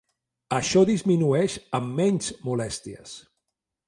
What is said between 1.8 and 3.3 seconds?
menys molèsties.